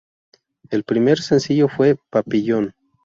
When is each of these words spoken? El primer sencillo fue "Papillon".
El 0.71 0.83
primer 0.83 1.19
sencillo 1.21 1.67
fue 1.69 1.95
"Papillon". 2.09 2.73